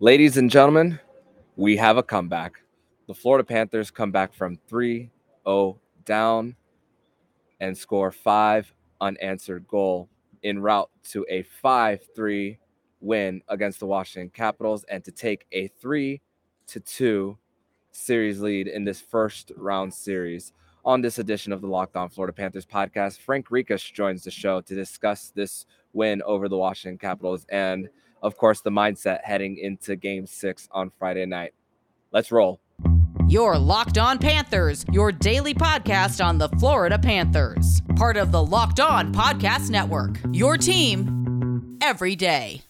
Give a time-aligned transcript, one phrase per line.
[0.00, 0.98] Ladies and gentlemen,
[1.54, 2.54] we have a comeback.
[3.06, 5.08] The Florida Panthers come back from 3
[5.46, 6.56] 0 down
[7.60, 10.08] and score five unanswered goal
[10.42, 12.58] en route to a 5 3
[13.00, 16.20] win against the Washington Capitals and to take a 3
[16.66, 17.38] to 2
[17.92, 20.52] series lead in this first round series.
[20.84, 24.60] On this edition of the Locked On Florida Panthers podcast, Frank Rikas joins the show
[24.60, 27.88] to discuss this win over the Washington Capitals and,
[28.24, 31.52] of course, the mindset heading into game six on Friday night.
[32.10, 32.60] Let's roll.
[33.28, 37.82] Your Locked On Panthers, your daily podcast on the Florida Panthers.
[37.96, 40.18] Part of the Locked On Podcast Network.
[40.32, 42.62] Your team every day.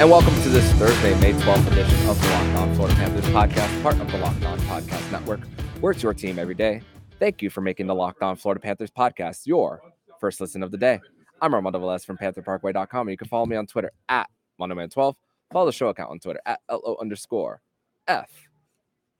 [0.00, 3.82] And welcome to this Thursday, May 12th edition of the Locked On Florida Panthers podcast,
[3.82, 5.40] part of the Locked On Podcast Network,
[5.82, 6.80] where it's your team every day.
[7.18, 9.82] Thank you for making the Locked On Florida Panthers podcast your
[10.18, 11.00] first listen of the day.
[11.42, 15.16] I'm Armando Velez from PantherParkway.com, and you can follow me on Twitter at MondoMan12.
[15.52, 17.60] Follow the show account on Twitter at LO underscore
[18.08, 18.30] F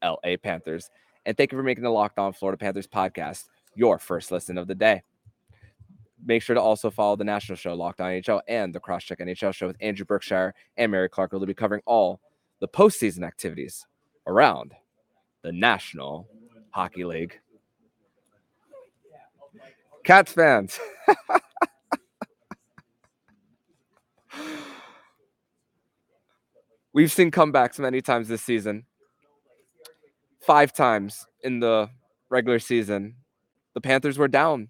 [0.02, 0.88] LA Panthers.
[1.26, 3.44] And thank you for making the Locked On Florida Panthers podcast
[3.74, 5.02] your first listen of the day.
[6.24, 9.54] Make sure to also follow the national show, Locked On NHL, and the Crosscheck NHL
[9.54, 12.20] show with Andrew Berkshire and Mary Clark, will be covering all
[12.60, 13.86] the postseason activities
[14.26, 14.74] around
[15.42, 16.28] the National
[16.70, 17.40] Hockey League.
[20.04, 20.78] Cats fans.
[26.92, 28.84] We've seen comebacks many times this season.
[30.40, 31.88] Five times in the
[32.30, 33.14] regular season,
[33.74, 34.68] the Panthers were down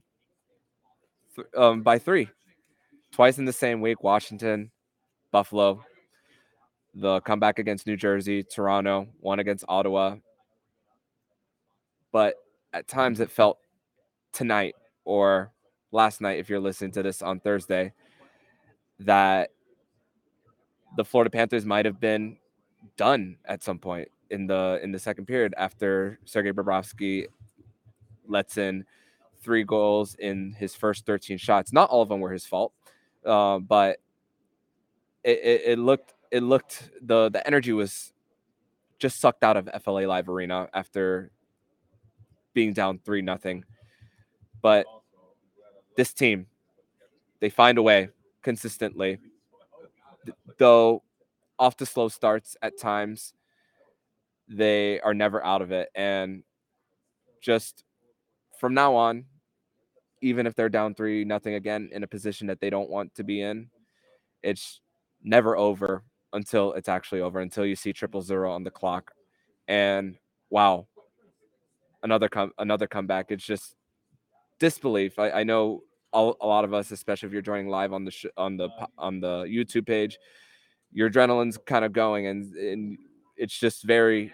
[1.42, 2.28] th- um, by three.
[3.12, 4.70] Twice in the same week Washington,
[5.33, 5.84] Buffalo,
[6.94, 10.16] the comeback against New Jersey, Toronto, one against Ottawa.
[12.12, 12.34] But
[12.72, 13.58] at times it felt
[14.33, 14.74] tonight
[15.05, 15.52] or
[15.92, 17.92] last night, if you're listening to this on Thursday,
[19.00, 19.51] that
[20.96, 22.36] the Florida Panthers might have been
[22.96, 27.27] done at some point in the in the second period after Sergei Bobrovsky
[28.27, 28.84] lets in
[29.42, 31.73] three goals in his first 13 shots.
[31.73, 32.73] Not all of them were his fault,
[33.24, 33.98] uh, but
[35.24, 38.12] it, it, it looked it looked the the energy was
[38.98, 41.30] just sucked out of FLA Live Arena after
[42.52, 43.64] being down three nothing.
[44.62, 44.86] But
[45.96, 46.46] this team,
[47.40, 48.11] they find a way
[48.42, 49.18] consistently,
[50.58, 51.02] though
[51.58, 53.33] off to slow starts at times.
[54.48, 56.42] They are never out of it, and
[57.40, 57.84] just
[58.58, 59.24] from now on,
[60.23, 63.25] even if they're down three nothing again in a position that they don't want to
[63.25, 63.70] be in,
[64.42, 64.81] it's
[65.23, 67.41] never over until it's actually over.
[67.41, 69.13] Until you see triple zero on the clock,
[69.69, 70.17] and
[70.51, 70.86] wow,
[72.03, 73.31] another come another comeback.
[73.31, 73.75] It's just
[74.58, 75.19] disbelief.
[75.19, 75.83] I, I know
[76.13, 78.69] all, a lot of us, especially if you're joining live on the sh- on the
[78.98, 80.19] on the YouTube page,
[80.92, 82.98] your adrenaline's kind of going, and and
[83.37, 84.33] it's just very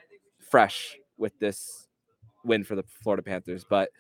[0.50, 1.88] fresh with this
[2.44, 3.64] win for the Florida Panthers.
[3.68, 3.90] But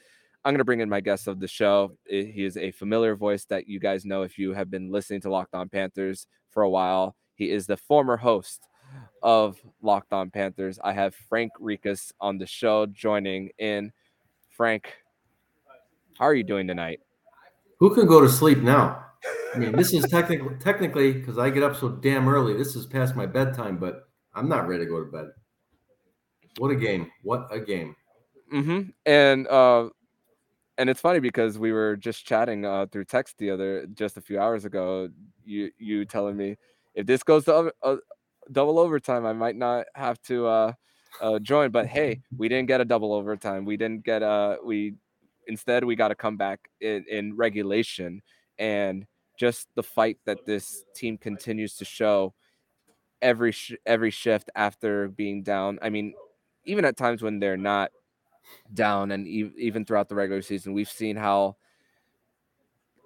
[0.46, 1.96] I'm going to bring in my guest of the show.
[2.06, 5.28] He is a familiar voice that you guys know if you have been listening to
[5.28, 7.16] Locked On Panthers for a while.
[7.34, 8.68] He is the former host
[9.24, 10.78] of Locked On Panthers.
[10.84, 13.90] I have Frank Rikas on the show joining in.
[14.50, 14.94] Frank,
[16.16, 17.00] how are you doing tonight?
[17.80, 19.04] Who can go to sleep now?
[19.52, 22.56] I mean, this is technically technically because I get up so damn early.
[22.56, 25.26] This is past my bedtime, but I'm not ready to go to bed.
[26.58, 27.10] What a game!
[27.24, 27.96] What a game!
[28.52, 28.90] Mm-hmm.
[29.06, 29.88] And uh,
[30.78, 34.20] and it's funny because we were just chatting uh, through text the other just a
[34.20, 35.08] few hours ago.
[35.44, 36.56] You you telling me
[36.94, 37.96] if this goes to uh,
[38.52, 40.72] double overtime, I might not have to uh,
[41.20, 41.70] uh, join.
[41.70, 43.64] But hey, we didn't get a double overtime.
[43.64, 44.94] We didn't get a we.
[45.48, 48.20] Instead, we got to come back in, in regulation
[48.58, 49.06] and
[49.38, 52.34] just the fight that this team continues to show
[53.22, 55.78] every sh- every shift after being down.
[55.82, 56.14] I mean,
[56.64, 57.92] even at times when they're not
[58.74, 60.72] down and e- even throughout the regular season.
[60.72, 61.56] We've seen how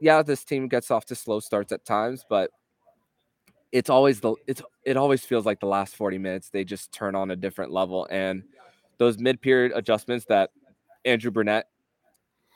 [0.00, 2.50] yeah this team gets off to slow starts at times but
[3.72, 7.14] it's always the it's it always feels like the last 40 minutes they just turn
[7.14, 8.06] on a different level.
[8.10, 8.42] And
[8.98, 10.50] those mid-period adjustments that
[11.04, 11.66] Andrew Brunette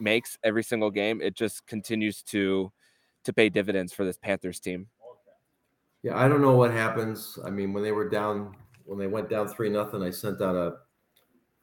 [0.00, 2.73] makes every single game it just continues to
[3.25, 4.87] to pay dividends for this Panthers team.
[6.03, 7.38] Yeah, I don't know what happens.
[7.47, 8.55] I mean, when they were down,
[8.85, 10.75] when they went down three nothing, I sent out a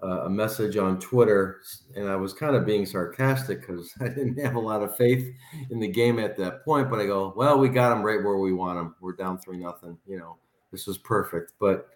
[0.01, 1.61] a message on Twitter,
[1.95, 5.33] and I was kind of being sarcastic because I didn't have a lot of faith
[5.69, 6.89] in the game at that point.
[6.89, 8.95] But I go, well, we got them right where we want them.
[8.99, 9.97] We're down three nothing.
[10.07, 10.37] You know,
[10.71, 11.53] this was perfect.
[11.59, 11.87] But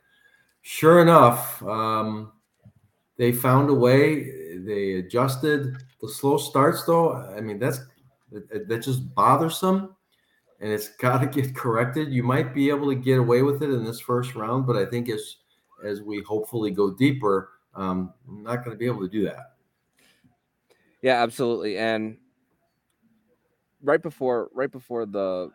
[0.62, 2.31] sure enough, um,
[3.18, 4.58] they found a way.
[4.60, 7.13] they adjusted the slow starts though.
[7.13, 7.80] I mean that's
[8.68, 9.96] that's just bothersome,
[10.60, 12.12] and it's got to get corrected.
[12.12, 14.86] You might be able to get away with it in this first round, but I
[14.86, 15.38] think as
[15.86, 19.54] as we hopefully go deeper, um, I'm not going to be able to do that.
[21.01, 21.77] Yeah, absolutely.
[21.77, 22.18] And
[23.83, 25.51] right before right before the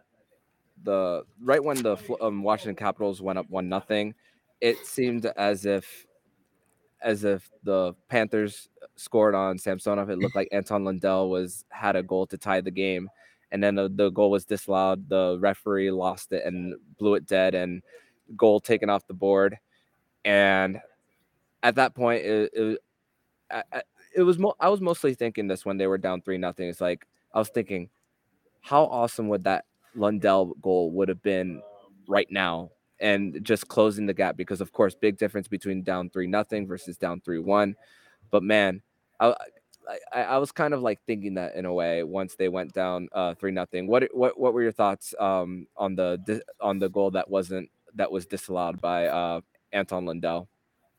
[0.84, 4.14] the right when the um, Washington Capitals went up one nothing,
[4.60, 6.06] it seemed as if
[7.02, 10.10] as if the Panthers scored on Samsonov.
[10.10, 13.08] It looked like Anton Lundell was had a goal to tie the game,
[13.50, 15.08] and then the, the goal was disallowed.
[15.08, 17.82] The referee lost it and blew it dead, and
[18.36, 19.58] goal taken off the board.
[20.24, 20.80] And
[21.62, 22.78] at that point, it, it,
[24.14, 26.68] it was mo- I was mostly thinking this when they were down three nothing.
[26.68, 27.90] It's like I was thinking,
[28.60, 29.64] how awesome would that
[29.94, 31.62] Lundell goal would have been
[32.08, 32.70] right now?
[33.00, 36.98] And just closing the gap because of course big difference between down three nothing versus
[36.98, 37.74] down three one.
[38.30, 38.82] But man
[39.18, 39.34] I,
[40.12, 43.08] I, I was kind of like thinking that in a way once they went down
[43.12, 43.86] uh three nothing.
[43.86, 48.12] What what what were your thoughts um on the on the goal that wasn't that
[48.12, 49.40] was disallowed by uh
[49.72, 50.48] Anton Lundell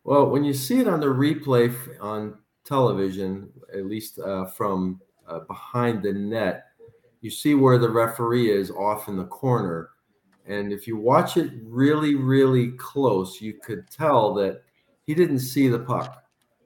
[0.04, 5.40] well when you see it on the replay on television at least uh, from uh,
[5.42, 6.66] behind the net
[7.22, 9.92] you see where the referee is off in the corner
[10.48, 14.64] and if you watch it really, really close, you could tell that
[15.06, 16.24] he didn't see the puck.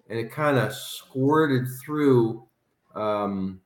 [0.09, 2.47] And it kind of squirted through
[2.95, 3.59] um,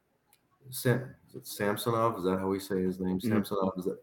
[0.70, 2.18] Sam, Samsonov.
[2.18, 3.20] Is that how we say his name?
[3.20, 3.32] Mm-hmm.
[3.32, 3.74] Samsonov.
[3.78, 4.00] Is that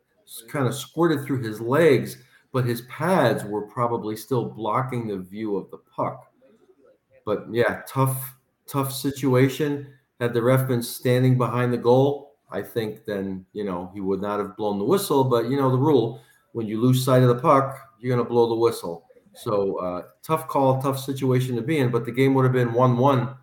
[0.49, 2.19] kind of squirted through his legs,
[2.57, 6.33] but his pads were probably still blocking the view of the puck.
[7.27, 9.93] But yeah, tough, tough situation.
[10.21, 14.23] Had the ref been standing behind the goal, I think then you know he would
[14.23, 15.23] not have blown the whistle.
[15.23, 16.23] But you know the rule:
[16.53, 19.05] when you lose sight of the puck, you're going to blow the whistle.
[19.35, 21.91] So uh, tough call, tough situation to be in.
[21.91, 23.37] But the game would have been one-one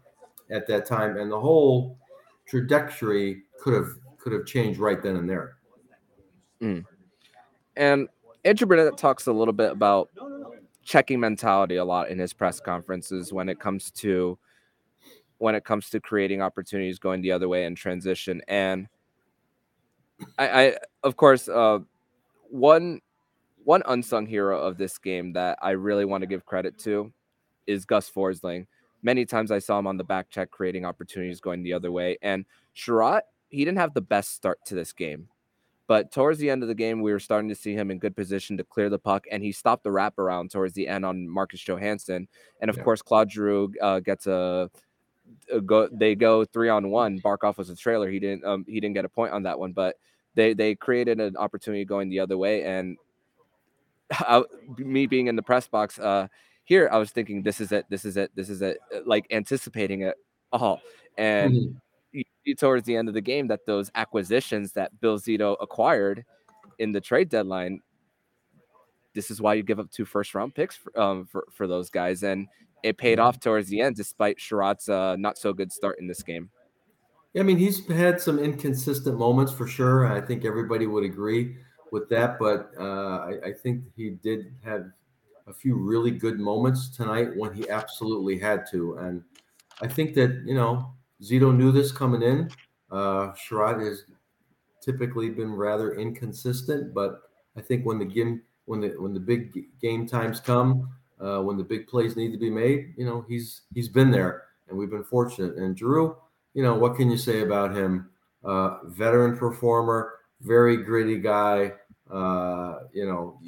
[0.49, 1.99] at that time, and the whole
[2.47, 5.57] trajectory could have could have changed right then and there.
[6.59, 6.83] Mm.
[7.75, 8.07] And
[8.45, 10.09] Andrew Brunette talks a little bit about
[10.83, 14.37] checking mentality a lot in his press conferences when it comes to
[15.37, 18.41] when it comes to creating opportunities going the other way in transition.
[18.47, 18.87] And
[20.37, 21.79] I, I of course, uh,
[22.49, 23.01] one
[23.63, 27.11] one unsung hero of this game that I really want to give credit to
[27.65, 28.67] is Gus Forsling.
[29.01, 32.17] Many times I saw him on the back check creating opportunities going the other way.
[32.21, 32.45] And
[32.75, 35.27] Chiarot, he didn't have the best start to this game.
[35.93, 38.15] But towards the end of the game, we were starting to see him in good
[38.15, 41.61] position to clear the puck, and he stopped the wraparound towards the end on Marcus
[41.61, 42.27] Johansson.
[42.61, 42.83] And of yeah.
[42.83, 44.71] course, Claude Giroux uh, gets a
[45.53, 47.21] uh, go they go three on one.
[47.21, 48.09] Barkov was a trailer.
[48.09, 49.97] He didn't um he didn't get a point on that one, but
[50.33, 52.63] they they created an opportunity going the other way.
[52.63, 52.97] And
[54.13, 54.41] I,
[54.79, 56.27] me being in the press box, uh,
[56.63, 60.01] here I was thinking, this is it, this is it, this is it, like anticipating
[60.01, 60.15] it
[60.51, 60.81] all.
[61.19, 61.77] And mm-hmm.
[62.57, 66.25] Towards the end of the game, that those acquisitions that Bill Zito acquired
[66.79, 67.81] in the trade deadline,
[69.13, 71.89] this is why you give up two first round picks for, um, for, for those
[71.89, 72.23] guys.
[72.23, 72.47] And
[72.83, 76.21] it paid off towards the end, despite Chiarot's uh, not so good start in this
[76.21, 76.49] game.
[77.33, 80.11] Yeah, I mean, he's had some inconsistent moments for sure.
[80.11, 81.57] I think everybody would agree
[81.91, 84.85] with that, but uh, I, I, think he did have
[85.47, 88.97] a few really good moments tonight when he absolutely had to.
[88.97, 89.23] And
[89.81, 92.49] I think that, you know, Zito knew this coming in.
[92.91, 94.03] Uh, Chiarot has
[94.83, 97.21] typically been rather inconsistent, but
[97.55, 100.89] I think when the game when the when the big game times come,
[101.19, 104.43] uh, when the big plays need to be made, you know, he's he's been there,
[104.67, 105.55] and we've been fortunate.
[105.55, 106.15] And Drew,
[106.53, 108.09] you know, what can you say about him?
[108.43, 111.73] Uh, veteran performer, very gritty guy.
[112.11, 113.39] Uh, you know,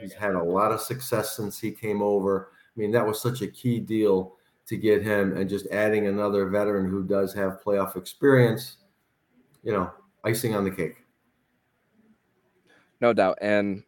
[0.00, 2.50] he's had a lot of success since he came over.
[2.54, 4.35] I mean, that was such a key deal
[4.66, 8.76] to get him, and just adding another veteran who does have playoff experience.
[9.62, 9.90] You know,
[10.24, 10.96] icing on the cake.
[13.00, 13.82] No doubt, and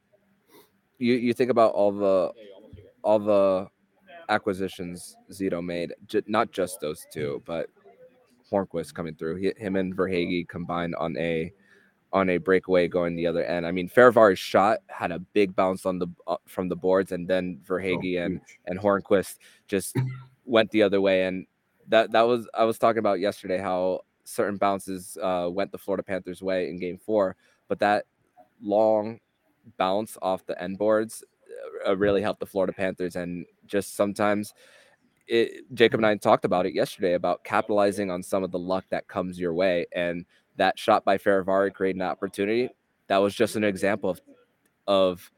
[0.99, 2.33] you you think about all the
[3.03, 3.69] all the
[4.29, 7.69] acquisitions Zito made, j- not just those two, but
[8.51, 9.37] Hornqvist coming through.
[9.37, 11.53] He, him and Verhaeghe combined on a
[12.13, 13.67] on a breakaway going the other end.
[13.67, 17.29] I mean, Fehervary's shot had a big bounce on the uh, from the boards, and
[17.29, 19.97] then Verhaeghe oh, and and Hornqvist just
[20.49, 21.25] went the other way.
[21.25, 21.47] And
[21.89, 26.03] that that was I was talking about yesterday how certain bounces uh, went the Florida
[26.03, 27.37] Panthers' way in Game Four,
[27.69, 28.05] but that
[28.61, 29.21] long
[29.77, 31.25] bounce off the end boards
[31.87, 33.17] uh, really helped the Florida Panthers.
[33.17, 34.55] And just sometimes,
[35.27, 38.85] it, Jacob and I talked about it yesterday about capitalizing on some of the luck
[38.91, 39.87] that comes your way.
[39.95, 40.25] And
[40.57, 42.71] that shot by Fehervary creating an opportunity.
[43.09, 44.21] That was just an example of,
[44.87, 45.31] of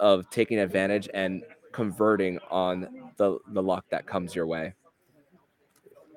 [0.00, 4.74] of taking advantage and converting on the the luck that comes your way.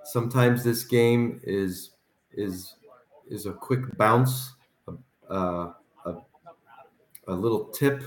[0.07, 1.91] sometimes this game is
[2.33, 2.75] is
[3.29, 4.53] is a quick bounce,
[5.29, 5.71] uh,
[6.05, 6.13] a,
[7.27, 8.03] a little tip,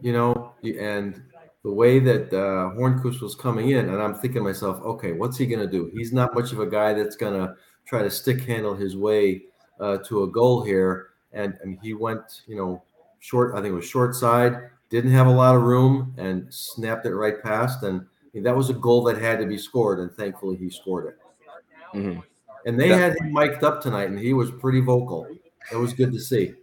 [0.00, 1.22] you know, and
[1.64, 5.36] the way that uh, Hornqvist was coming in, and I'm thinking to myself, okay, what's
[5.36, 5.90] he going to do?
[5.94, 7.54] He's not much of a guy that's going to
[7.84, 9.42] try to stick handle his way
[9.80, 11.08] uh, to a goal here.
[11.32, 12.82] And, and he went, you know,
[13.20, 17.06] short, I think it was short side, didn't have a lot of room and snapped
[17.06, 17.82] it right past.
[17.82, 19.98] And that was a goal that had to be scored.
[20.00, 21.18] And thankfully he scored it.
[21.96, 22.20] Mm-hmm.
[22.66, 25.26] And they had him mic'd up tonight and he was pretty vocal.
[25.72, 26.54] It was good to see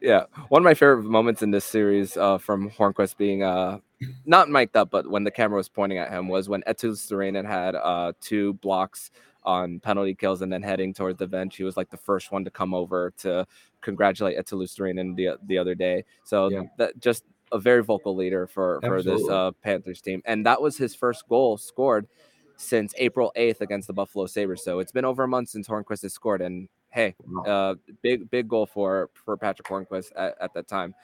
[0.00, 3.78] yeah, one of my favorite moments in this series uh, from Hornqvist being uh,
[4.24, 7.46] not mic'd up, but when the camera was pointing at him was when Eetu Luostarinen
[7.46, 9.10] had uh, two blocks
[9.46, 11.56] on penalty kills and then heading towards the bench.
[11.56, 13.46] He was like the first one to come over to
[13.80, 16.04] congratulate Eetu Luostarinen the the other day.
[16.24, 16.62] So yeah.
[16.76, 20.76] that just a very vocal leader for for this uh, Panthers team, and that was
[20.76, 22.08] his first goal scored
[22.56, 24.64] since April 8th against the Buffalo Sabres.
[24.64, 27.14] So it's been over a month since Hornqvist has scored, and hey,
[27.46, 30.94] uh, big big goal for for Patric Hornqvist at, at that time.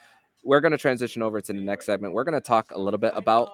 [0.43, 2.13] We're going to transition over to the next segment.
[2.13, 3.49] We're going to talk a little bit about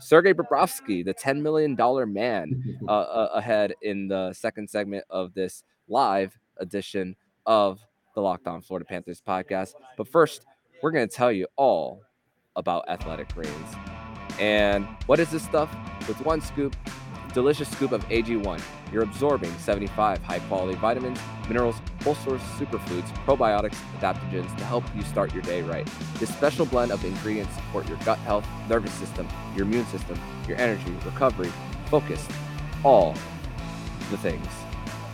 [0.00, 1.76] Sergei Bobrovsky, the $10 million
[2.12, 7.16] man, uh, uh, ahead in the second segment of this live edition
[7.46, 7.80] of
[8.14, 9.74] the Locked On Florida Panthers podcast.
[9.96, 10.44] But first,
[10.82, 12.02] we're going to tell you all
[12.56, 13.74] about Athletic Greens.
[14.38, 15.74] And what is this stuff?
[16.06, 16.76] With one scoop,
[17.32, 18.60] delicious scoop of AG1
[18.92, 25.02] you're absorbing 75 high quality vitamins, minerals, whole source superfoods, probiotics, adaptogens to help you
[25.02, 25.88] start your day right.
[26.18, 30.56] This special blend of ingredients support your gut health, nervous system, your immune system, your
[30.58, 31.52] energy, recovery,
[31.86, 32.26] focus,
[32.82, 33.14] all
[34.10, 34.46] the things.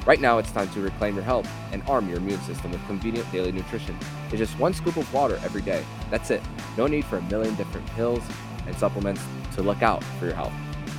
[0.07, 3.31] Right now, it's time to reclaim your health and arm your immune system with convenient
[3.33, 3.97] daily nutrition.
[4.29, 5.83] It's just one scoop of water every day.
[6.11, 6.43] That's it.
[6.77, 8.23] No need for a million different pills
[8.67, 9.23] and supplements
[9.55, 10.53] to look out for your health.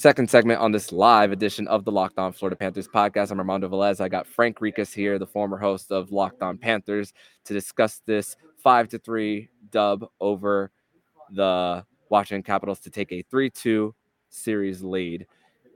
[0.00, 3.30] Second segment on this live edition of the Locked On Florida Panthers podcast.
[3.30, 4.00] I'm Armando Velez.
[4.00, 7.12] I got Frank Ricas here, the former host of Locked On Panthers,
[7.44, 10.70] to discuss this five to three dub over
[11.30, 13.94] the Washington Capitals to take a 3 2
[14.30, 15.26] series lead.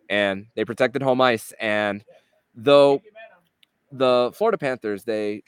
[0.09, 1.53] And they protected home ice.
[1.61, 2.03] And
[2.55, 3.03] though
[3.93, 5.43] the Florida Panthers, they,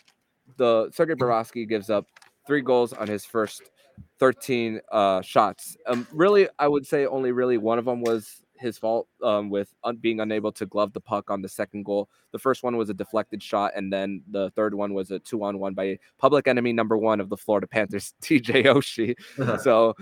[0.58, 2.04] the Sergei Bobrovsky gives up
[2.46, 3.70] three goals on his first
[4.18, 5.78] 13 uh, shots.
[5.86, 9.74] Um, really, I would say only really one of them was his fault um, with
[9.84, 12.08] un- being unable to glove the puck on the second goal.
[12.32, 15.42] The first one was a deflected shot, and then the third one was a two
[15.44, 19.60] on one by public enemy number one of the Florida Panthers, TJ Oshie.
[19.62, 19.94] so,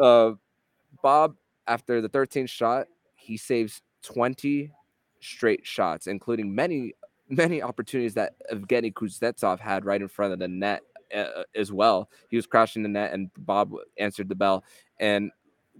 [0.00, 0.32] uh,
[1.02, 1.36] Bob,
[1.66, 4.72] after the 13th shot, he saves 20
[5.20, 6.94] straight shots, including many,
[7.28, 10.82] many opportunities that Evgeny Kuznetsov had right in front of the net
[11.14, 12.08] uh, as well.
[12.28, 14.64] He was crashing the net, and Bob answered the bell.
[14.98, 15.30] And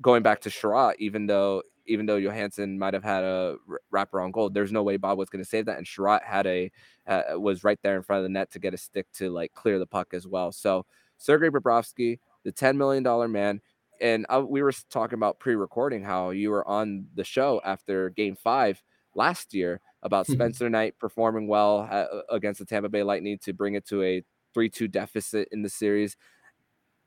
[0.01, 3.57] going back to Chiarot, even though even though Johansson might have had a
[3.91, 5.77] wrapper on goal, there's no way Bob was going to save that.
[5.77, 6.71] And Chiarot had a
[7.07, 9.53] uh, was right there in front of the net to get a stick to like
[9.53, 10.53] clear the puck as well.
[10.53, 10.87] So
[11.19, 13.61] Sergei Bobrovsky, the ten million dollar man,
[14.01, 18.37] and I, we were talking about pre-recording how you were on the show after Game
[18.37, 18.83] Five
[19.17, 23.75] last year about Spencer Knight performing well uh, against the Tampa Bay Lightning to bring
[23.75, 24.23] it to a
[24.55, 26.17] three-two deficit in the series.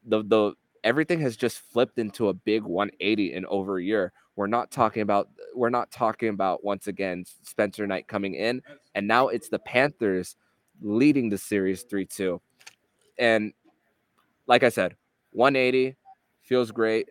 [0.05, 4.11] The the everything has just flipped into a big 180 in over a year.
[4.35, 8.61] We're not talking about we're not talking about once again Spencer Knight coming in,
[8.95, 10.35] and now it's the Panthers
[10.81, 12.39] leading the series 3-2.
[13.19, 13.53] And
[14.47, 14.95] like I said,
[15.31, 15.95] 180
[16.41, 17.09] feels great.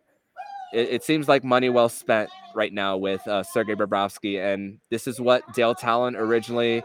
[0.72, 5.06] It, it seems like money well spent right now with uh, Sergei Bobrovsky, and this
[5.06, 6.82] is what Dale Tallon originally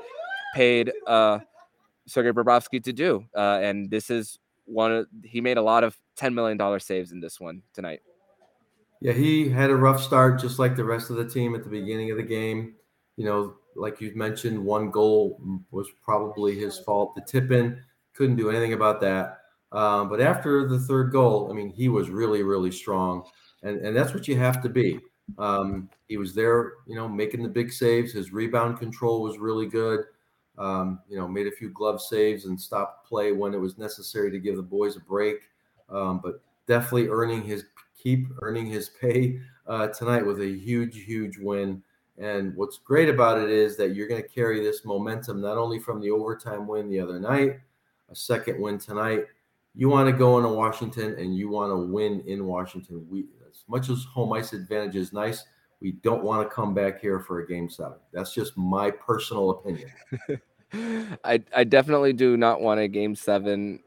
[0.54, 1.40] paid uh,
[2.06, 5.98] Sergei Bobrovsky to do, uh, and this is one of he made a lot of
[6.18, 8.02] ten million dollar saves in this one tonight.
[9.00, 11.70] Yeah, he had a rough start, just like the rest of the team at the
[11.70, 12.74] beginning of the game.
[13.16, 15.40] You know, like you mentioned, one goal
[15.72, 17.16] was probably his fault.
[17.16, 17.80] The tip in
[18.14, 19.42] couldn't do anything about that.
[19.72, 23.24] Um, but after the third goal, I mean, he was really, really strong,
[23.64, 25.00] and and that's what you have to be.
[25.38, 28.14] Um, he was there, you know, making the big saves.
[28.14, 30.02] His rebound control was really good.
[30.58, 34.32] Um, you know, made a few glove saves and stopped play when it was necessary
[34.32, 35.38] to give the boys a break.
[35.90, 37.66] Um, but definitely earning his
[37.98, 41.82] keep earning his pay uh, tonight with a huge, huge win.
[42.18, 45.80] And what's great about it is that you're going to carry this momentum not only
[45.80, 47.60] from the overtime win the other night,
[48.10, 49.26] a second win tonight.
[49.76, 53.06] you want to go into Washington and you want to win in Washington.
[53.10, 55.46] We as much as home ice advantage is nice,
[55.80, 57.98] we don't want to come back here for a game seven.
[58.12, 59.92] That's just my personal opinion.
[61.24, 63.82] I I definitely do not want a game seven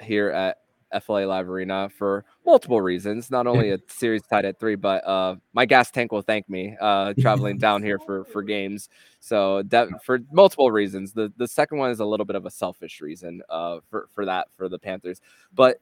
[0.00, 0.61] here at
[1.00, 3.30] FLA Live Arena for multiple reasons.
[3.30, 6.76] Not only a series tied at three, but uh, my gas tank will thank me
[6.80, 8.88] uh, traveling down here for for games.
[9.20, 11.12] So de- for multiple reasons.
[11.12, 14.24] The the second one is a little bit of a selfish reason uh, for for
[14.26, 15.20] that for the Panthers,
[15.54, 15.80] but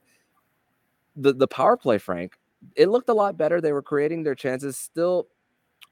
[1.17, 2.39] the the power play, Frank,
[2.77, 3.61] it looked a lot better.
[3.61, 4.77] They were creating their chances.
[4.77, 5.29] Still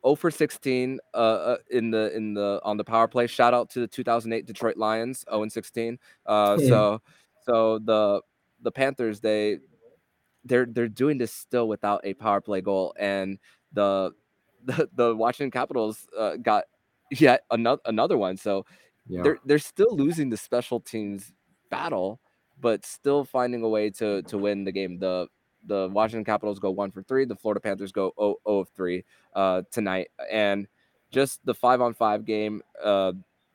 [0.05, 3.27] 0 for 16 uh, uh, in the in the on the power play.
[3.27, 5.99] Shout out to the 2008 Detroit Lions 0 and 16.
[6.27, 6.69] Uh, yeah.
[6.69, 7.03] So
[7.45, 8.21] so the
[8.63, 9.59] the Panthers they
[10.45, 13.39] they're they're doing this still without a power play goal, and
[13.73, 14.13] the
[14.65, 16.65] the, the Washington Capitals uh, got
[17.11, 18.37] yet another another one.
[18.37, 18.67] So
[19.07, 19.23] yeah.
[19.23, 21.33] they're they're still losing the special teams
[21.71, 22.21] battle,
[22.61, 24.99] but still finding a way to to win the game.
[24.99, 25.29] The
[25.67, 27.25] the Washington Capitals go one for three.
[27.25, 30.67] The Florida Panthers go 0, 0 of three uh, tonight, and
[31.11, 32.63] just the five on five game.
[32.83, 33.13] Uh,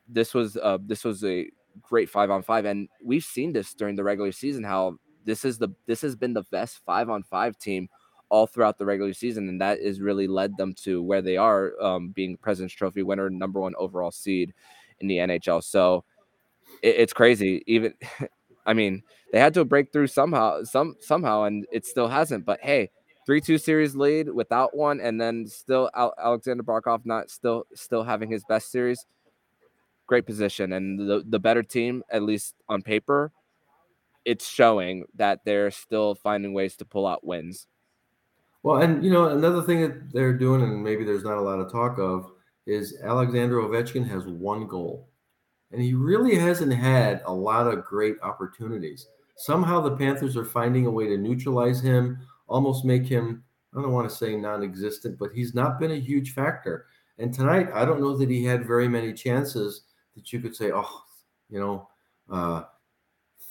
[0.08, 1.50] this was uh, this was a
[1.82, 4.64] great five on five, and we've seen this during the regular season.
[4.64, 7.90] How this is the this has been the best five on five team
[8.30, 11.80] all throughout the regular season, and that has really led them to where they are,
[11.82, 14.54] um, being President's Trophy winner, number one overall seed
[15.00, 15.64] in the NHL.
[15.64, 16.04] So
[16.82, 17.64] it, it's crazy.
[17.68, 17.94] Even
[18.66, 22.46] I mean, they had to break through somehow, some somehow, and it still hasn't.
[22.46, 22.90] But hey,
[23.26, 28.32] three two series lead without one, and then still Alexander Barkov not still still having
[28.32, 29.06] his best series.
[30.14, 33.32] Great position, and the the better team, at least on paper,
[34.26, 37.66] it's showing that they're still finding ways to pull out wins.
[38.62, 41.60] Well, and you know another thing that they're doing, and maybe there's not a lot
[41.60, 42.32] of talk of,
[42.68, 45.10] is Alexander Ovechkin has one goal
[45.74, 49.08] and he really hasn't had a lot of great opportunities.
[49.36, 53.44] Somehow the Panthers are finding a way to neutralize him, almost make him,
[53.76, 56.86] I don't want to say non existent, but he's not been a huge factor.
[57.18, 59.82] And tonight, I don't know that he had very many chances
[60.16, 61.02] that you could say, oh,
[61.50, 61.90] you know,
[62.32, 62.64] uh,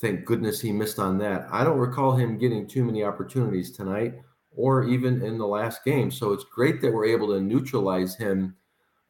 [0.01, 1.46] thank goodness he missed on that.
[1.51, 4.14] I don't recall him getting too many opportunities tonight
[4.55, 6.11] or even in the last game.
[6.11, 8.57] So it's great that we're able to neutralize him.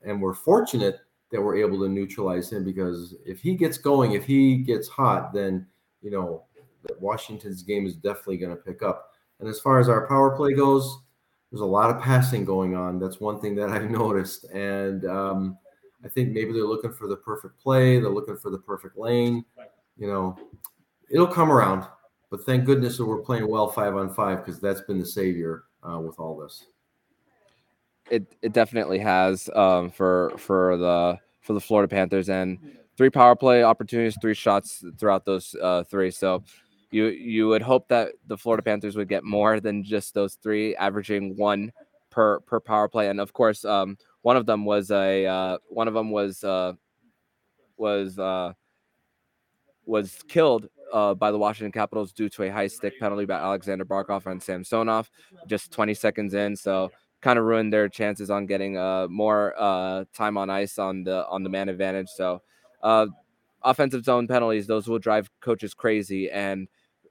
[0.03, 1.01] And we're fortunate
[1.33, 5.33] that we're able to neutralize him because if he gets going, if he gets hot,
[5.33, 5.67] then
[6.03, 6.45] you know
[7.01, 9.13] Washington's game is definitely going to pick up.
[9.41, 10.99] And as far as our power play goes,
[11.51, 12.99] there's a lot of passing going on.
[12.99, 15.59] That's one thing that I've noticed, and um,
[16.05, 17.99] I think maybe they're looking for the perfect play.
[17.99, 19.45] They're looking for the perfect lane.
[19.97, 20.37] You know,
[21.11, 21.87] it'll come around.
[22.31, 25.65] But thank goodness that we're playing well five on five because that's been the savior
[25.83, 26.65] uh, with all this
[28.11, 32.59] it it definitely has um, for for the for the Florida Panthers and
[32.97, 36.11] three power play opportunities, three shots throughout those uh, three.
[36.11, 36.43] So
[36.91, 40.77] you you would hope that the Florida Panthers would get more than just those three,
[40.77, 41.73] averaging one
[42.11, 43.09] per per power play.
[43.09, 46.73] And of course, um, one of them was a uh, one of them was uh,
[47.77, 48.53] was uh,
[49.85, 53.85] was killed uh, by the Washington Capitals due to a high stick penalty by Alexander
[53.85, 55.11] Barkov and Samsonov
[55.47, 56.55] just 20 seconds in.
[56.55, 56.91] So
[57.23, 61.27] kind of ruined their chances on getting uh, more uh, time on ice on the
[61.29, 62.09] on the man advantage.
[62.09, 62.43] So,
[62.83, 63.07] uh,
[63.63, 66.31] offensive zone penalties those will drive coaches crazy.
[66.31, 66.69] And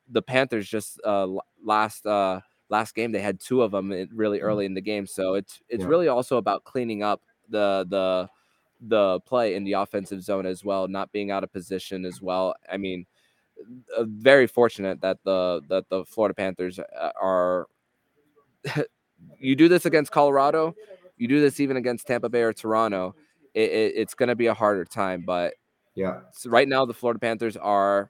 [0.10, 1.28] the Panthers just uh,
[1.64, 4.48] last uh, last game they had two of them really mm-hmm.
[4.48, 5.06] early in the game.
[5.06, 5.90] So it's it's yeah.
[5.90, 8.30] really also about cleaning up the the
[8.82, 12.56] the play in the offensive zone as well, not being out of position as well.
[12.72, 13.06] I mean,
[13.96, 16.80] uh, very fortunate that the that the Florida Panthers
[17.22, 17.68] are
[19.38, 20.74] you do this against Colorado,
[21.18, 23.14] you do this even against Tampa Bay or Toronto,
[23.54, 25.24] it, it, it's going to be a harder time.
[25.26, 25.56] But
[25.94, 28.10] yeah, right now the Florida Panthers are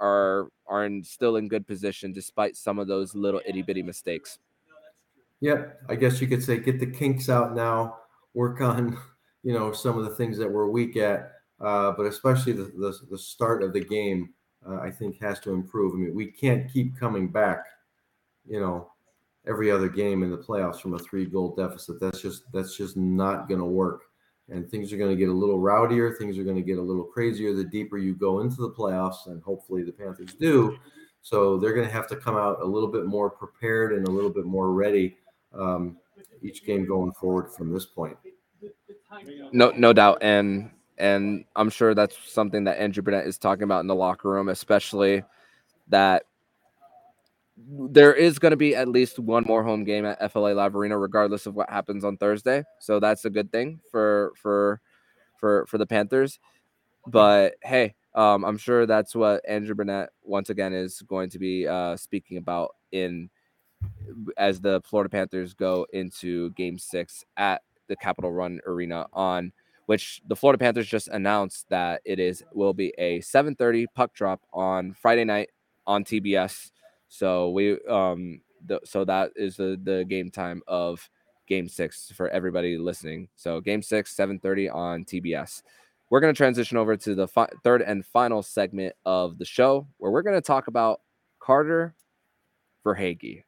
[0.00, 4.38] are are in, still in good position despite some of those little itty bitty mistakes.
[5.40, 7.98] Yep, I guess you could say get the kinks out now,
[8.34, 8.98] work on
[9.42, 12.98] you know some of the things that we're weak at, uh, but especially the, the,
[13.10, 14.34] the start of the game,
[14.68, 15.94] uh, I think has to improve.
[15.94, 17.64] I mean, we can't keep coming back,
[18.46, 18.90] you know,
[19.46, 22.00] every other game in the playoffs from a three goal deficit.
[22.00, 24.02] That's just that's just not going to work.
[24.50, 26.16] And things are going to get a little rowdier.
[26.16, 29.26] Things are going to get a little crazier the deeper you go into the playoffs,
[29.26, 30.78] and hopefully the Panthers do.
[31.20, 34.10] So they're going to have to come out a little bit more prepared and a
[34.10, 35.18] little bit more ready
[35.52, 35.98] um,
[36.42, 38.16] each game going forward from this point.
[39.52, 43.80] No, no doubt, and and I'm sure that's something that Andrew Brunette is talking about
[43.80, 45.22] in the locker room, especially
[45.88, 46.24] that
[47.66, 50.98] there is going to be at least one more home game at FLA Live Arena,
[50.98, 52.64] regardless of what happens on Thursday.
[52.80, 54.80] So that's a good thing for for
[55.38, 56.38] for for the Panthers.
[57.06, 61.68] But hey, Um, I'm sure that's what Andrew Brunette once again is going to be
[61.68, 63.30] uh, speaking about in
[64.36, 69.52] as the Florida Panthers go into Game Six at the Capital One Arena on
[69.86, 74.42] which the Florida Panthers just announced that it is will be a 7:30 puck drop
[74.52, 75.50] on Friday night
[75.86, 76.72] on TBS.
[77.08, 81.08] So we um the, so that is the the game time of
[81.46, 83.28] game 6 for everybody listening.
[83.36, 85.62] So game 6 7:30 on TBS.
[86.10, 89.86] We're going to transition over to the fi- third and final segment of the show
[89.98, 91.02] where we're going to talk about
[91.38, 91.94] Carter
[92.84, 93.44] Verhaeghe,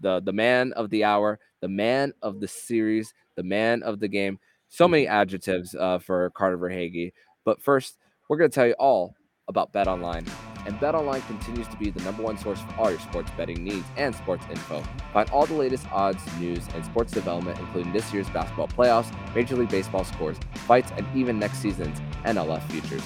[0.00, 4.08] the the man of the hour, the man of the series, the man of the
[4.08, 4.38] game
[4.70, 7.12] so many adjectives uh, for Carter Verhaeghe.
[7.44, 9.14] But first, we're going to tell you all
[9.48, 10.24] about Bet Online.
[10.66, 13.64] And Bet Online continues to be the number one source for all your sports betting
[13.64, 14.82] needs and sports info.
[15.12, 19.56] Find all the latest odds, news, and sports development, including this year's basketball playoffs, Major
[19.56, 23.02] League Baseball scores, fights, and even next season's NFL futures.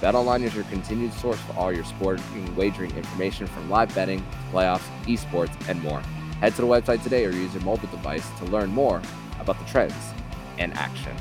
[0.00, 4.24] Bet Online is your continued source for all your sporting wagering information from live betting,
[4.52, 6.00] playoffs, esports, and more.
[6.40, 9.02] Head to the website today or use your mobile device to learn more
[9.40, 9.94] about the trends
[10.58, 11.16] and action.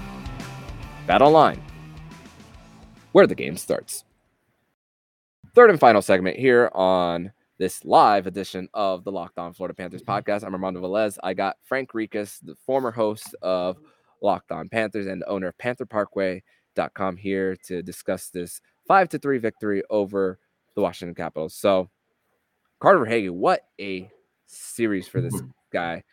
[1.08, 1.62] Bet online,
[3.13, 4.04] where the game starts.
[5.58, 10.04] Third and final segment here on this live edition of the Locked On Florida Panthers
[10.04, 10.43] podcast.
[10.43, 11.17] I'm Armando Velez.
[11.24, 13.80] I got Frank Rikas, the former host of
[14.22, 19.39] Locked On Panthers and the owner of PantherParkway.com here to discuss this five to three
[19.39, 20.38] victory over
[20.76, 21.56] the Washington Capitals.
[21.56, 21.89] So,
[22.80, 24.12] Carter Verhaeghe, what a
[24.46, 25.48] series for this mm-hmm.
[25.74, 26.04] guy.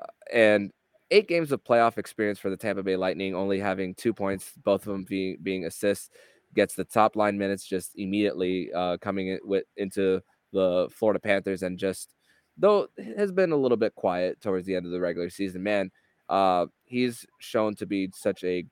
[0.00, 0.72] Uh, and
[1.10, 4.86] eight games of playoff experience for the Tampa Bay Lightning, only having two points, both
[4.86, 6.08] of them being being assists,
[6.54, 11.62] gets the top line minutes just immediately uh, coming in with into the Florida Panthers,
[11.62, 12.14] and just
[12.56, 15.90] though has been a little bit quiet towards the end of the regular season, man,
[16.28, 18.64] uh, he's shown to be such a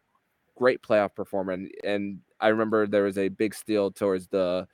[0.56, 4.66] great playoff performer, and, and I remember there was a big steal towards the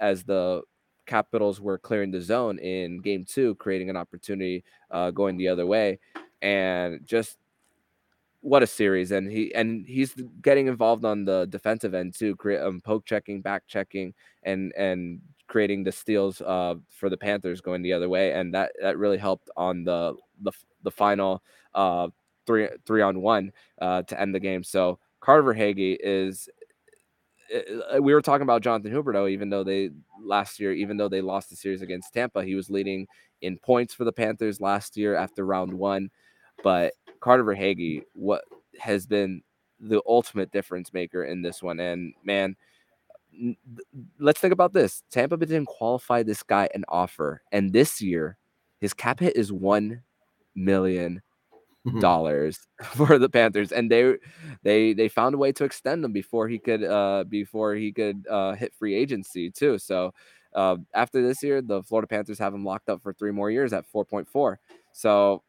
[0.00, 0.62] as the
[1.06, 5.64] Capitals were clearing the zone in game two, creating an opportunity uh, going the other
[5.64, 6.00] way
[6.42, 7.38] and just
[8.46, 12.60] what a series and he and he's getting involved on the defensive end too create
[12.60, 17.82] um, poke checking back checking and and creating the steals uh for the panthers going
[17.82, 20.52] the other way and that that really helped on the the,
[20.84, 21.42] the final
[21.74, 22.06] uh
[22.46, 26.48] three three on one uh to end the game so Carter Verhaeghe is
[27.52, 31.20] uh, we were talking about Jonathan Huberdeau, even though they last year, even though they
[31.20, 33.06] lost the series against Tampa, he was leading
[33.40, 36.10] in points for the Panthers last year after round one.
[36.64, 38.44] But Carter Verhaeghe, what
[38.78, 39.42] has been
[39.80, 41.80] the ultimate difference maker in this one.
[41.80, 42.56] And man,
[44.18, 45.02] let's think about this.
[45.10, 48.38] Tampa Bay didn't qualify this guy an offer, and this year
[48.80, 50.02] his cap hit is one
[50.54, 51.22] million
[51.86, 52.00] mm-hmm.
[52.00, 54.14] dollars for the Panthers, and they
[54.62, 58.26] they they found a way to extend him before he could uh before he could
[58.30, 59.78] uh hit free agency too.
[59.78, 60.12] So
[60.54, 63.74] uh, after this year, the Florida Panthers have him locked up for three more years
[63.74, 64.56] at 4.4.
[64.92, 65.42] So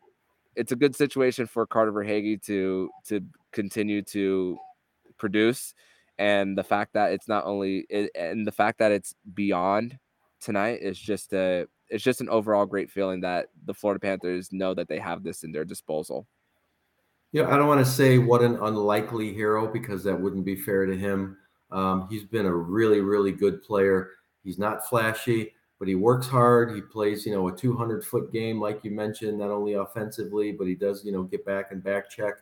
[0.58, 3.22] it's a good situation for Carter Verhaeghe to to
[3.54, 4.58] continue to
[5.18, 5.74] produce,
[6.18, 9.98] and the fact that it's not only it, and the fact that it's beyond
[10.42, 14.74] tonight is just a it's just an overall great feeling that the Florida Panthers know
[14.74, 16.28] that they have this in their disposal.
[17.32, 20.86] Yeah, I don't want to say what an unlikely hero because that wouldn't be fair
[20.86, 21.38] to him.
[21.72, 24.12] Um, he's been a really, really good player.
[24.44, 26.74] He's not flashy but he works hard.
[26.74, 30.68] He plays, you know, a 200 foot game, like you mentioned, not only offensively, but
[30.68, 32.34] he does, you know, get back and back check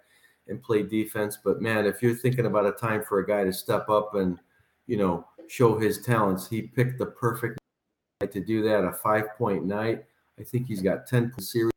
[0.47, 1.37] and play defense.
[1.43, 4.39] But man, if you're thinking about a time for a guy to step up and,
[4.87, 7.59] you know, show his talents, he picked the perfect
[8.21, 8.85] night to do that.
[8.85, 10.05] A five point night.
[10.39, 11.71] I think he's got 10 series.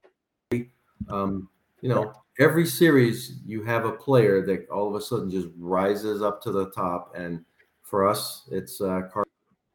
[1.09, 1.49] Um,
[1.81, 6.23] you know, every series you have a player that all of a sudden just rises
[6.23, 7.15] up to the top.
[7.17, 7.45] And
[7.83, 9.27] for us, it's uh, Carter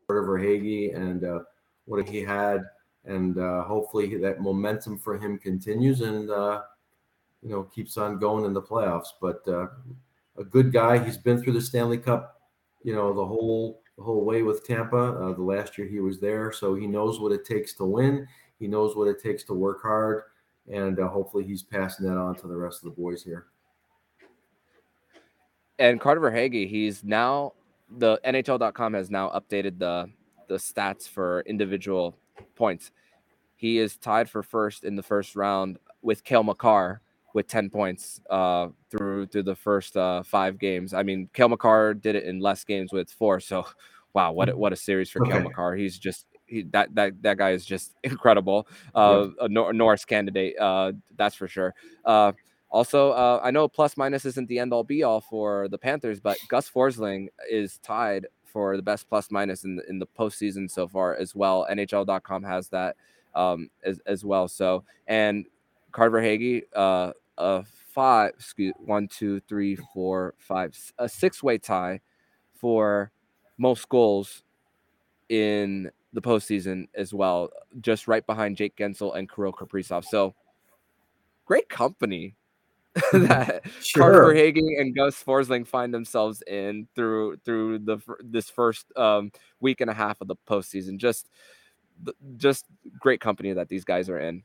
[0.09, 1.39] Verhaeghe and uh,
[1.85, 2.61] what he had,
[3.05, 6.61] and uh, hopefully that momentum for him continues and uh,
[7.41, 9.09] you know keeps on going in the playoffs.
[9.21, 9.67] But uh,
[10.37, 11.03] a good guy.
[11.03, 12.41] He's been through the Stanley Cup,
[12.83, 14.97] you know, the whole the whole way with Tampa.
[14.97, 18.27] Uh, the last year he was there, so he knows what it takes to win.
[18.59, 20.23] He knows what it takes to work hard,
[20.71, 23.47] and uh, hopefully he's passing that on to the rest of the boys here.
[25.79, 27.53] And Carter Verhaeghe, he's now
[27.97, 30.09] the NHL.com has now updated the
[30.47, 32.15] the stats for individual
[32.55, 32.91] points.
[33.55, 37.01] He is tied for first in the first round with Cale Makar
[37.33, 40.93] with 10 points uh, through through the first uh, five games.
[40.93, 43.39] I mean, Cale Makar did it in less games with four.
[43.39, 43.65] So,
[44.13, 45.31] wow, what a, what a series for okay.
[45.31, 45.75] Cale Makar.
[45.75, 48.67] He's just he, that that that guy is just incredible.
[48.93, 49.29] Uh.
[49.41, 51.73] A Nor- Norris candidate, uh, that's for sure.
[52.05, 52.33] Uh,
[52.69, 56.19] also, uh, I know plus minus isn't the end all be all for the Panthers,
[56.19, 60.69] but Gus Forsling is tied for the best plus minus in the, in the postseason
[60.69, 61.67] so far as well.
[61.69, 62.95] NHL.com has that
[63.35, 64.47] um, as, as well.
[64.47, 65.45] So, and
[65.91, 71.99] Carter Verhaeghe, uh, a five, excuse, one, two, three, four, five, a six way tie
[72.53, 73.11] for
[73.57, 74.43] most goals
[75.29, 77.49] in the postseason as well,
[77.81, 80.05] just right behind Jake Guentzel and Kirill Kaprizov.
[80.05, 80.35] So
[81.45, 82.35] great company
[83.13, 84.03] that sure.
[84.03, 89.81] Carter Verhaeghe and Gus Forsling find themselves in through through the this first um, week
[89.81, 90.97] and a half of the postseason.
[90.97, 91.27] Just
[92.37, 92.65] just
[92.99, 94.43] great company that these guys are in.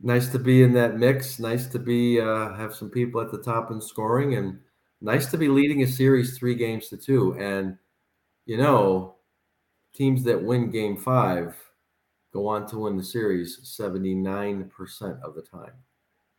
[0.00, 1.38] Nice to be in that mix.
[1.38, 4.58] Nice to be uh, have some people at the top in scoring, and
[5.00, 7.34] nice to be leading a series three games to two.
[7.38, 7.78] And
[8.44, 9.14] you know,
[9.94, 11.56] teams that win Game Five
[12.32, 15.72] go on to win the series seventy nine percent of the time.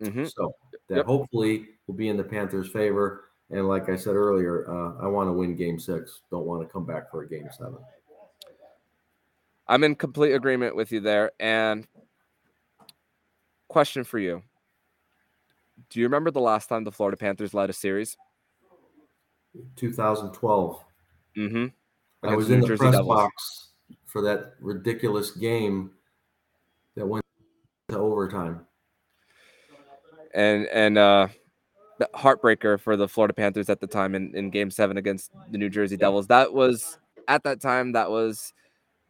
[0.01, 0.25] Mm-hmm.
[0.25, 0.53] So
[0.89, 1.05] that yep.
[1.05, 3.25] hopefully will be in the Panthers' favor.
[3.49, 6.21] And like I said earlier, uh, I want to win Game Six.
[6.31, 7.77] Don't want to come back for a Game Seven.
[9.67, 11.31] I'm in complete agreement with you there.
[11.39, 11.87] And
[13.67, 14.41] question for you:
[15.89, 18.17] Do you remember the last time the Florida Panthers led a series?
[19.75, 20.83] 2012.
[21.37, 22.27] Mm-hmm.
[22.27, 23.07] I was in the Jersey press Devils.
[23.07, 23.67] box
[24.05, 25.91] for that ridiculous game
[26.95, 27.25] that went
[27.89, 28.65] to overtime
[30.33, 31.27] and and uh,
[31.99, 35.57] the heartbreaker for the Florida Panthers at the time in, in Game Seven against the
[35.57, 36.27] New Jersey Devils.
[36.27, 38.53] That was at that time that was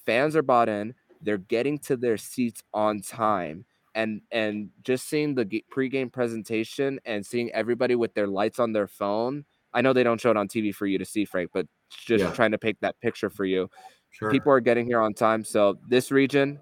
[0.06, 0.94] fans are bought in.
[1.20, 7.24] They're getting to their seats on time and and just seeing the pregame presentation and
[7.24, 9.44] seeing everybody with their lights on their phone.
[9.74, 12.24] I know they don't show it on TV for you to see, Frank, but just
[12.24, 12.32] yeah.
[12.32, 13.70] trying to paint that picture for you.
[14.10, 14.30] Sure.
[14.30, 16.60] People are getting here on time, so this region,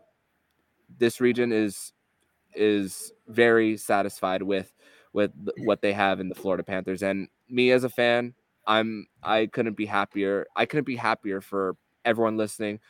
[0.99, 1.93] this region is
[2.55, 4.73] is very satisfied with
[5.13, 7.03] with what they have in the Florida Panthers.
[7.03, 8.35] And me as a fan,
[8.67, 10.47] I'm I couldn't be happier.
[10.55, 12.81] I couldn't be happier for everyone listening,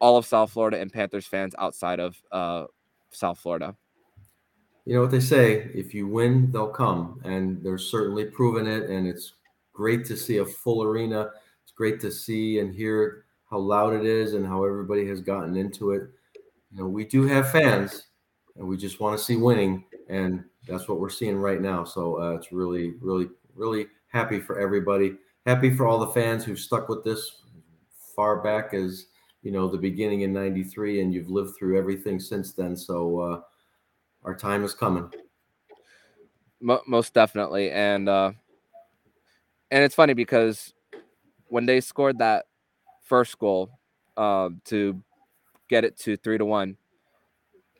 [0.00, 2.64] all of South Florida and Panthers fans outside of uh,
[3.10, 3.76] South Florida.
[4.86, 8.88] You know what they say: if you win, they'll come, and they're certainly proving it.
[8.90, 9.34] And it's
[9.72, 11.30] great to see a full arena.
[11.62, 15.56] It's great to see and hear how loud it is and how everybody has gotten
[15.56, 16.08] into it.
[16.72, 18.06] You know, we do have fans,
[18.56, 21.84] and we just want to see winning, and that's what we're seeing right now.
[21.84, 25.16] So uh, it's really, really, really happy for everybody.
[25.46, 27.42] Happy for all the fans who've stuck with this
[28.14, 29.06] far back as
[29.42, 33.40] you know the beginning in 93 and you've lived through everything since then so uh,
[34.24, 35.10] our time is coming
[36.60, 38.32] most definitely and uh
[39.70, 40.74] and it's funny because
[41.48, 42.46] when they scored that
[43.04, 43.70] first goal
[44.16, 45.02] uh, to
[45.68, 46.76] get it to three to one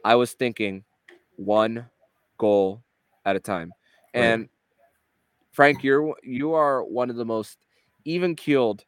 [0.05, 0.83] i was thinking
[1.37, 1.87] one
[2.39, 2.83] goal
[3.27, 3.73] at a time
[4.15, 4.51] and right.
[5.53, 7.59] frank you're you are one of the most
[8.07, 8.85] even keeled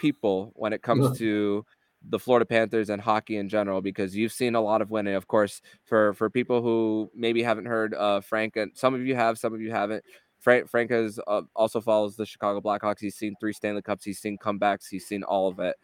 [0.00, 1.64] people when it comes to
[2.08, 5.14] the Florida Panthers and hockey in general because you've seen a lot of winning.
[5.14, 9.14] Of course, for for people who maybe haven't heard uh, Frank, and some of you
[9.14, 10.04] have, some of you haven't.
[10.40, 13.00] Frank Frank has uh, also follows the Chicago Blackhawks.
[13.00, 14.04] He's seen three Stanley Cups.
[14.04, 14.88] He's seen comebacks.
[14.90, 15.76] He's seen all of it.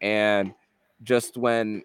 [0.00, 0.54] And
[1.02, 1.82] just when,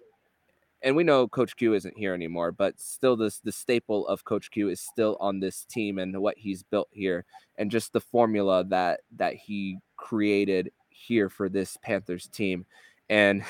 [0.82, 4.52] and we know Coach Q isn't here anymore, but still, this the staple of Coach
[4.52, 7.26] Q is still on this team and what he's built here,
[7.58, 12.65] and just the formula that that he created here for this Panthers team.
[13.13, 13.43] And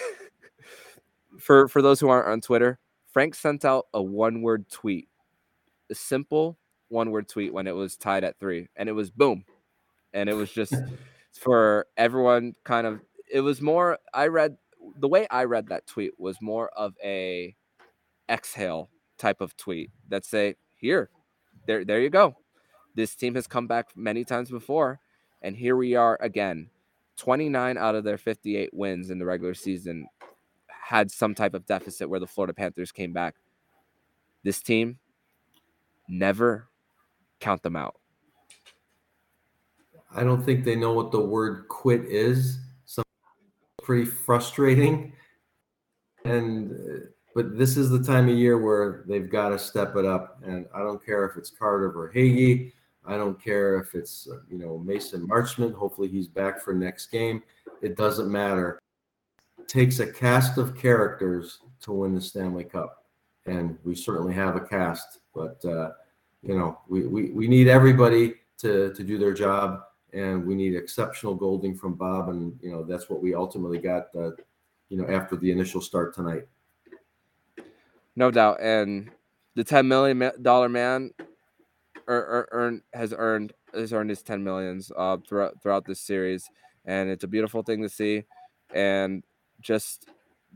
[1.40, 2.80] for for those who aren't on Twitter,
[3.14, 5.08] Frank sent out a one word tweet,
[5.90, 6.58] a simple
[6.90, 9.46] one word tweet when it was tied at three, and it was boom,
[10.14, 10.74] and it was just
[11.32, 12.56] for everyone.
[12.66, 13.00] Kind of,
[13.32, 14.00] it was more.
[14.14, 14.58] I read
[15.00, 17.56] the way I read that tweet was more of a
[18.30, 21.10] exhale type of tweet that say, "Here,
[21.68, 22.36] there, there you go.
[22.96, 25.00] This team has come back many times before,
[25.42, 26.70] and here we are again."
[27.18, 30.08] 29 out of their 58 wins in the regular season
[30.68, 33.36] had some type of deficit where the Florida Panthers came back.
[34.44, 35.00] This team
[36.08, 36.68] never
[37.40, 37.96] count them out.
[40.16, 42.60] I don't think they know what the word quit is.
[42.86, 43.06] Some
[43.82, 45.14] pretty frustrating.
[46.26, 50.06] And uh, but this is the time of year where they've got to step it
[50.06, 50.40] up.
[50.46, 52.72] And I don't care if it's Carter Verhaeghe.
[53.06, 55.74] I don't care if it's you know Mason Marchment.
[55.74, 57.44] Hopefully he's back for next game.
[57.82, 58.80] It doesn't matter
[59.68, 63.06] takes a cast of characters to win the Stanley Cup,
[63.46, 65.20] and we certainly have a cast.
[65.34, 65.92] But uh,
[66.42, 69.82] you know, we, we we need everybody to to do their job,
[70.14, 74.08] and we need exceptional golding from Bob, and you know that's what we ultimately got.
[74.16, 74.32] Uh,
[74.90, 76.44] you know, after the initial start tonight.
[78.16, 79.10] No doubt, and
[79.56, 81.12] the ten million dollar man
[82.08, 86.50] earn, earn, has earned has earned his ten millions uh, throughout throughout this series,
[86.86, 88.24] and it's a beautiful thing to see.
[88.74, 89.24] And
[89.62, 90.08] just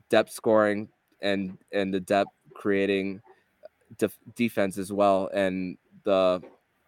[0.10, 0.90] depth scoring
[1.22, 3.22] and and the depth creating
[3.98, 6.42] def- defense as well, and the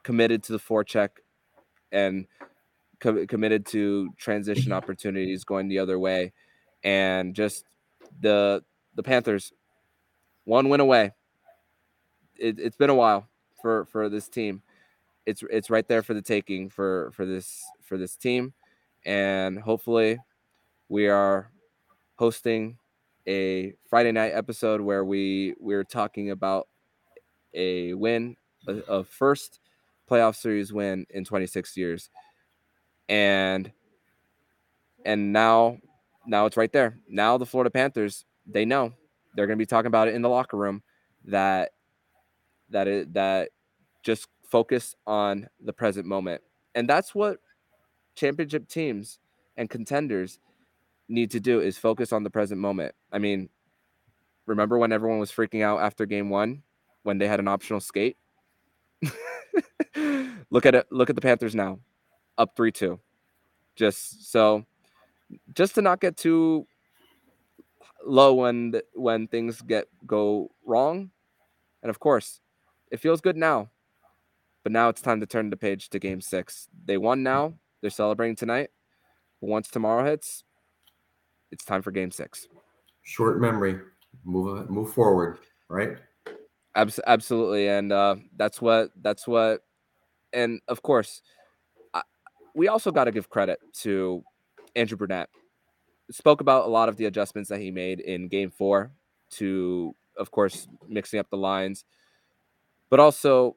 [0.03, 1.09] committed to the forecheck
[1.91, 2.27] and
[2.99, 6.33] co- committed to transition opportunities going the other way,
[6.83, 7.65] and just
[8.21, 8.63] the
[8.95, 9.53] the Panthers
[10.45, 11.11] one win away.
[12.35, 13.27] It, it's been a while
[13.61, 14.61] for for this team.
[15.25, 18.53] It's it's right there for the taking for for this for this team,
[19.05, 20.19] and hopefully
[20.87, 21.51] we are
[22.15, 22.77] hosting
[23.27, 26.67] a Friday night episode where we we're talking about
[27.53, 28.35] a win,
[28.67, 29.59] a, a first
[30.09, 32.09] playoff series win in 26 years,
[33.07, 33.71] and
[35.05, 35.77] and now
[36.25, 36.97] now it's right there.
[37.07, 38.93] Now the Florida Panthers they know
[39.35, 40.81] they're going to be talking about it in the locker room
[41.25, 41.71] that
[42.69, 43.49] that it that
[44.03, 46.41] just focus on the present moment,
[46.75, 47.39] and that's what
[48.15, 49.19] championship teams
[49.57, 50.39] and contenders
[51.07, 52.93] need to do is focus on the present moment.
[53.11, 53.49] I mean,
[54.45, 56.63] remember when everyone was freaking out after game one
[57.03, 58.17] when they had an optional skate?
[60.49, 60.87] look at it.
[60.91, 61.79] Look at the Panthers now,
[62.37, 62.99] up three two.
[63.75, 64.65] Just so,
[65.53, 66.67] just to not get too
[68.05, 71.11] low when when things get go wrong,
[71.81, 72.41] and of course,
[72.91, 73.69] it feels good now.
[74.63, 76.67] But now it's time to turn the page to Game Six.
[76.85, 77.53] They won now.
[77.81, 78.69] They're celebrating tonight.
[79.41, 80.43] Once tomorrow hits,
[81.51, 82.47] it's time for game six.
[83.03, 83.79] Short memory.
[84.23, 85.97] Move move forward, right?
[86.75, 87.67] Abs- absolutely.
[87.67, 89.61] And uh, that's what that's what
[90.33, 91.21] and of course
[91.93, 92.01] I,
[92.53, 94.23] we also got to give credit to
[94.75, 95.29] Andrew Brunette.
[96.11, 98.91] Spoke about a lot of the adjustments that he made in game four
[99.31, 101.85] to of course mixing up the lines,
[102.89, 103.55] but also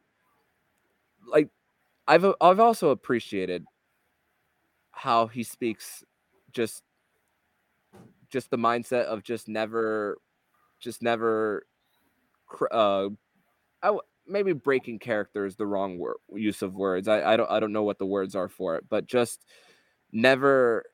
[1.26, 1.48] like
[2.08, 3.64] I've I've also appreciated
[4.92, 6.04] how he speaks
[6.52, 6.82] just
[8.30, 10.16] just the mindset of just never,
[10.80, 11.66] just never,
[12.70, 13.08] uh,
[13.82, 17.08] I maybe breaking character is the wrong word use of words.
[17.08, 19.44] I, I don't I don't know what the words are for it, but just
[20.12, 20.84] never,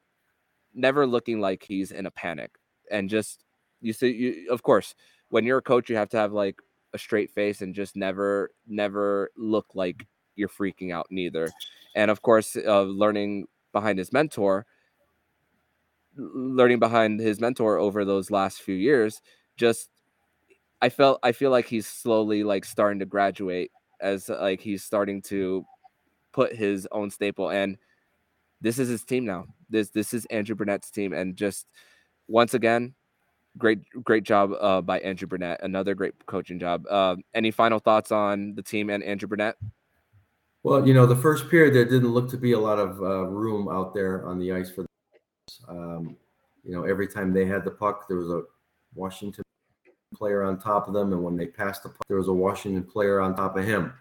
[0.74, 2.52] never looking like he's in a panic
[2.90, 3.44] and just
[3.80, 4.94] you see you of course
[5.30, 6.56] when you're a coach you have to have like
[6.94, 11.50] a straight face and just never never look like you're freaking out neither.
[11.94, 14.66] And of course uh, learning behind his mentor
[16.16, 19.20] learning behind his mentor over those last few years
[19.56, 19.88] just
[20.82, 23.70] i felt i feel like he's slowly like starting to graduate
[24.00, 25.64] as like he's starting to
[26.32, 27.76] put his own staple and
[28.60, 29.46] this is his team now.
[29.70, 31.66] This this is andrew Brunette's team and just
[32.26, 32.94] once again
[33.58, 35.60] great great job uh, by andrew Brunette.
[35.62, 39.56] another great coaching job uh, any final thoughts on the team and andrew Brunette?
[40.62, 43.24] well you know the first period there didn't look to be a lot of uh,
[43.26, 44.86] room out there on the ice for
[45.68, 46.16] um,
[46.64, 48.42] you know, every time they had the puck, there was a
[48.94, 49.42] Washington
[50.14, 52.82] player on top of them, and when they passed the puck, there was a Washington
[52.84, 53.92] player on top of him.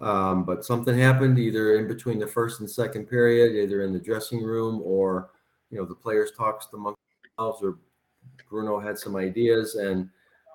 [0.00, 4.00] Um, but something happened either in between the first and second period, either in the
[4.00, 5.30] dressing room or
[5.70, 7.78] you know the players talked among themselves, or
[8.48, 10.08] Bruno had some ideas, and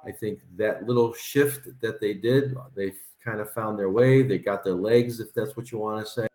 [0.06, 2.94] I think that little shift that they did, they
[3.24, 4.24] kind of found their way.
[4.24, 6.28] They got their legs, if that's what you want to say.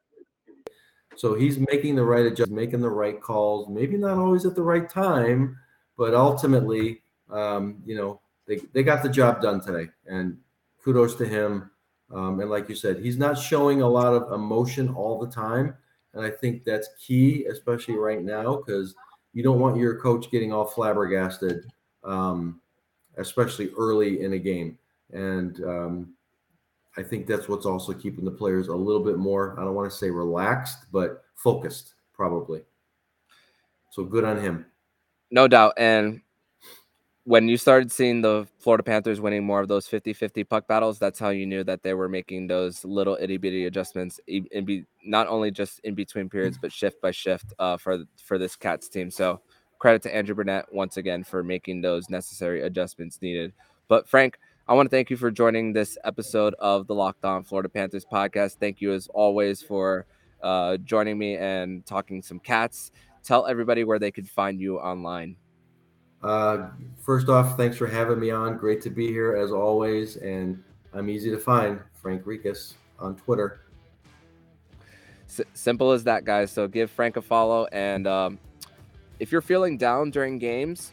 [1.16, 4.62] So he's making the right adjustments, making the right calls, maybe not always at the
[4.62, 5.56] right time,
[5.96, 9.90] but ultimately, um, you know, they, they got the job done today.
[10.06, 10.38] And
[10.82, 11.70] kudos to him.
[12.12, 15.74] Um, and like you said, he's not showing a lot of emotion all the time.
[16.14, 18.94] And I think that's key, especially right now, because
[19.32, 21.64] you don't want your coach getting all flabbergasted,
[22.04, 22.60] um,
[23.16, 24.78] especially early in a game.
[25.12, 26.14] And um,
[26.96, 29.90] I think that's what's also keeping the players a little bit more, I don't want
[29.90, 32.62] to say relaxed, but focused, probably.
[33.90, 34.66] So good on him.
[35.30, 35.74] No doubt.
[35.76, 36.20] And
[37.24, 40.98] when you started seeing the Florida Panthers winning more of those 50 50 puck battles,
[40.98, 44.84] that's how you knew that they were making those little itty bitty adjustments, in be,
[45.04, 48.88] not only just in between periods, but shift by shift uh, for, for this Cats
[48.88, 49.10] team.
[49.10, 49.40] So
[49.78, 53.52] credit to Andrew Brunette once again for making those necessary adjustments needed.
[53.86, 57.44] But Frank, I want to thank you for joining this episode of the Locked On
[57.44, 58.56] Florida Panthers podcast.
[58.58, 60.06] Thank you, as always, for
[60.42, 62.90] uh, joining me and talking some cats.
[63.22, 65.36] Tell everybody where they could find you online.
[66.22, 66.68] Uh,
[66.98, 68.56] first off, thanks for having me on.
[68.56, 70.16] Great to be here as always.
[70.16, 70.62] And
[70.92, 73.60] I'm easy to find, Frank Rikas on Twitter.
[75.28, 76.50] S- simple as that, guys.
[76.50, 77.66] So give Frank a follow.
[77.72, 78.38] And um,
[79.18, 80.92] if you're feeling down during games,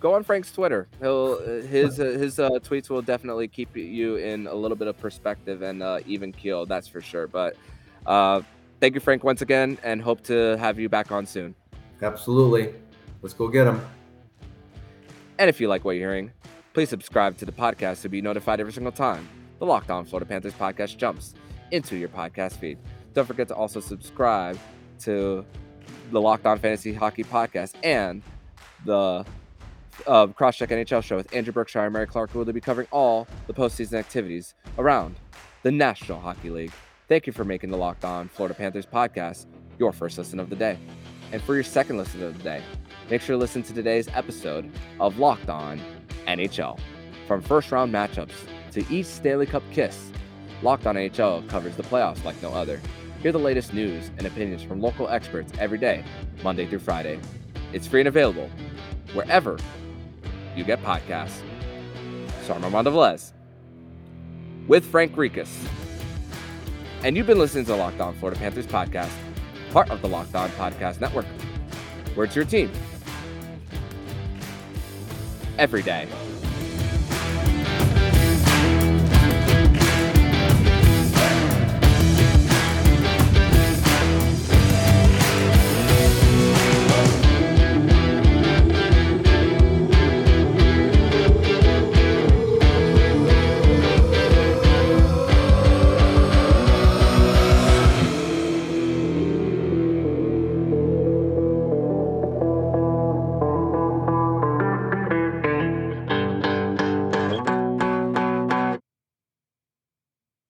[0.00, 0.88] go on Frank's Twitter.
[1.00, 4.88] He'll uh, his uh, his uh, tweets will definitely keep you in a little bit
[4.88, 6.66] of perspective and uh, even keel.
[6.66, 7.26] That's for sure.
[7.26, 7.56] But
[8.06, 8.42] uh,
[8.80, 11.54] thank you, Frank, once again, and hope to have you back on soon.
[12.02, 12.74] Absolutely.
[13.22, 13.80] Let's go get him.
[15.38, 16.32] And if you like what you're hearing,
[16.72, 19.28] please subscribe to the podcast to be notified every single time
[19.58, 21.34] the Locked On Florida Panthers podcast jumps
[21.70, 22.78] into your podcast feed.
[23.14, 24.58] Don't forget to also subscribe
[25.00, 25.44] to
[26.10, 28.22] the Locked On Fantasy Hockey podcast and
[28.84, 29.24] the
[30.06, 33.26] uh, Crosscheck NHL show with Andrew Berkshire and Mary Clark, who will be covering all
[33.46, 35.16] the postseason activities around
[35.62, 36.72] the National Hockey League.
[37.08, 39.46] Thank you for making the Locked On Florida Panthers podcast
[39.78, 40.78] your first listen of the day.
[41.34, 42.62] And for your second listen of the day,
[43.10, 44.70] make sure to listen to today's episode
[45.00, 45.80] of Locked On
[46.28, 46.78] NHL.
[47.26, 48.30] From first round matchups
[48.70, 50.12] to each Stanley Cup kiss,
[50.62, 52.80] Locked On NHL covers the playoffs like no other.
[53.20, 56.04] Hear the latest news and opinions from local experts every day,
[56.44, 57.18] Monday through Friday.
[57.72, 58.48] It's free and available
[59.12, 59.58] wherever
[60.54, 61.42] you get podcasts.
[62.44, 63.32] So I'm Armando Velez
[64.68, 65.52] with Frank Rikas.
[67.02, 69.10] And you've been listening to Locked On Florida Panthers podcast,
[69.74, 71.26] part of the Locked On Podcast Network,
[72.14, 72.70] where it's your team
[75.58, 76.06] every day.